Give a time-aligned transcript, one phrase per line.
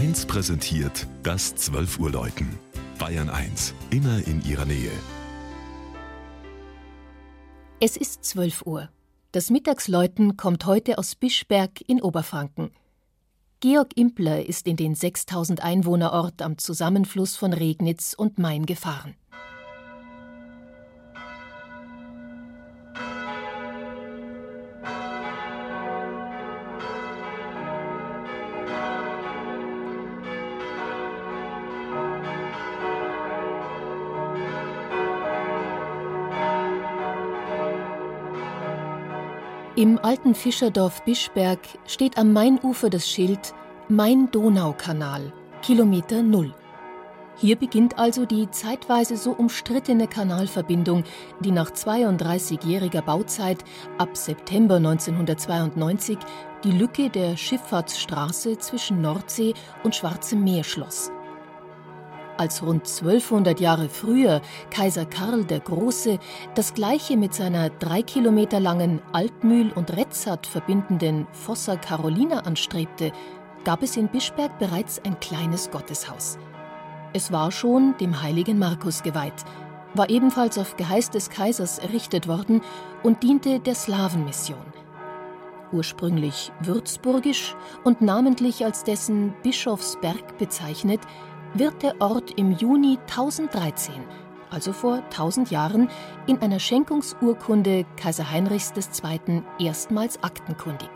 [0.00, 2.58] 1 präsentiert das 12 Uhr Läuten.
[2.98, 4.90] Bayern 1, immer in ihrer Nähe.
[7.80, 8.88] Es ist 12 Uhr.
[9.32, 12.70] Das Mittagsläuten kommt heute aus Bischberg in Oberfranken.
[13.60, 19.16] Georg Impler ist in den 6000 Einwohnerort am Zusammenfluss von Regnitz und Main gefahren.
[39.80, 43.54] Im alten Fischerdorf Bischberg steht am Mainufer das Schild
[43.88, 46.52] Main-Donau-Kanal, Kilometer Null.
[47.38, 51.04] Hier beginnt also die zeitweise so umstrittene Kanalverbindung,
[51.42, 53.64] die nach 32-jähriger Bauzeit
[53.96, 56.18] ab September 1992
[56.62, 61.10] die Lücke der Schifffahrtsstraße zwischen Nordsee und Schwarzem Meer schloss
[62.40, 66.18] als rund 1200 Jahre früher Kaiser Karl der Große
[66.54, 73.12] das gleiche mit seiner drei Kilometer langen Altmühl und Retzat verbindenden Fossa Carolina anstrebte,
[73.62, 76.38] gab es in Bischberg bereits ein kleines Gotteshaus.
[77.12, 79.44] Es war schon dem heiligen Markus geweiht,
[79.92, 82.62] war ebenfalls auf Geheiß des Kaisers errichtet worden
[83.02, 84.64] und diente der Slawenmission.
[85.72, 91.00] Ursprünglich würzburgisch und namentlich als dessen Bischofsberg bezeichnet,
[91.54, 93.94] wird der Ort im Juni 1013,
[94.50, 95.88] also vor 1000 Jahren,
[96.26, 99.42] in einer Schenkungsurkunde Kaiser Heinrichs II.
[99.58, 100.90] erstmals aktenkundig.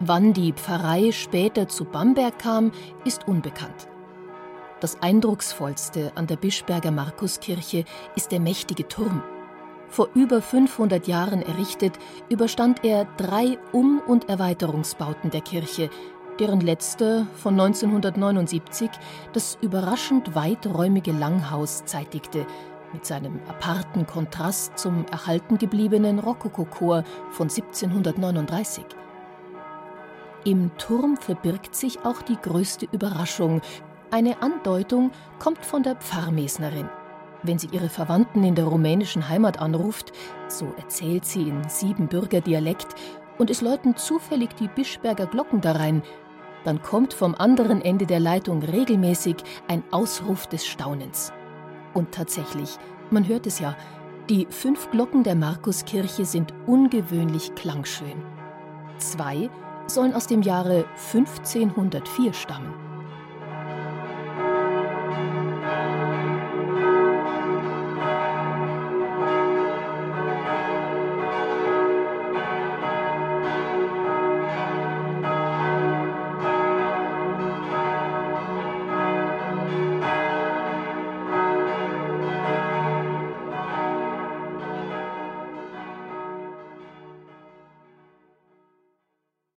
[0.00, 2.72] Wann die Pfarrei später zu Bamberg kam,
[3.04, 3.88] ist unbekannt.
[4.80, 9.22] Das eindrucksvollste an der Bischberger Markuskirche ist der mächtige Turm.
[9.88, 11.98] Vor über 500 Jahren errichtet,
[12.28, 15.88] überstand er drei Um- und Erweiterungsbauten der Kirche,
[16.38, 18.90] deren letzter von 1979
[19.32, 22.46] das überraschend weiträumige Langhaus zeitigte,
[22.92, 28.84] mit seinem aparten Kontrast zum erhalten gebliebenen Rokokochor von 1739.
[30.44, 33.60] Im Turm verbirgt sich auch die größte Überraschung.
[34.10, 35.10] Eine Andeutung
[35.40, 36.88] kommt von der Pfarrmesnerin.
[37.42, 40.12] Wenn sie ihre Verwandten in der rumänischen Heimat anruft,
[40.48, 42.94] so erzählt sie in Siebenbürger Dialekt,
[43.38, 46.02] und es läuten zufällig die Bischberger Glocken darein,
[46.66, 49.36] dann kommt vom anderen Ende der Leitung regelmäßig
[49.68, 51.32] ein Ausruf des Staunens.
[51.94, 52.76] Und tatsächlich,
[53.10, 53.76] man hört es ja,
[54.28, 58.20] die fünf Glocken der Markuskirche sind ungewöhnlich klangschön.
[58.98, 59.48] Zwei
[59.86, 62.85] sollen aus dem Jahre 1504 stammen.